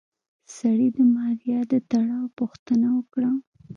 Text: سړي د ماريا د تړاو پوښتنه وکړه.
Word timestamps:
سړي 0.55 0.87
د 0.97 0.99
ماريا 1.15 1.59
د 1.71 1.73
تړاو 1.91 2.25
پوښتنه 2.39 2.87
وکړه. 2.97 3.31